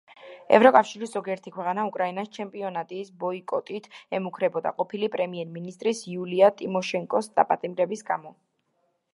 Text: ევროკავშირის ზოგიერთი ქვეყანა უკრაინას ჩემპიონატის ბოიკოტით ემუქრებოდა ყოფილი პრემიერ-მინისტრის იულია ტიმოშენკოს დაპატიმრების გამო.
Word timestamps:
ევროკავშირის 0.57 1.11
ზოგიერთი 1.15 1.51
ქვეყანა 1.57 1.83
უკრაინას 1.89 2.31
ჩემპიონატის 2.37 3.11
ბოიკოტით 3.25 3.89
ემუქრებოდა 4.21 4.73
ყოფილი 4.79 5.11
პრემიერ-მინისტრის 5.17 6.03
იულია 6.15 6.53
ტიმოშენკოს 6.63 7.33
დაპატიმრების 7.43 8.07
გამო. 8.13 8.35